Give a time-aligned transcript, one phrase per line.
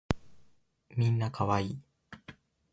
[0.95, 1.79] みんな可愛い